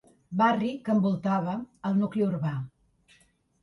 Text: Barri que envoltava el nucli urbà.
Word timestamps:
Barri 0.39 0.71
que 0.87 0.95
envoltava 0.95 1.55
el 1.93 1.97
nucli 2.03 2.29
urbà. 2.33 2.59